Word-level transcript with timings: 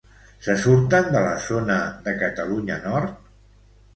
Se 0.45 0.53
surten 0.61 1.09
de 1.15 1.19
la 1.25 1.35
zona 1.49 1.77
de 2.07 2.15
Catalunya 2.23 2.81
Nord? 2.89 3.31